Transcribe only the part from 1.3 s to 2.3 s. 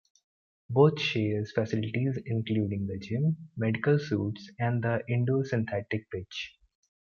facilities